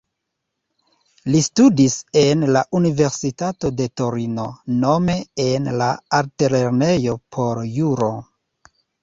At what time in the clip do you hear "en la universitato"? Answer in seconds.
2.21-3.71